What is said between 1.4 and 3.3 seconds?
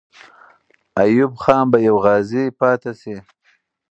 خان به یو غازی پاتې سي.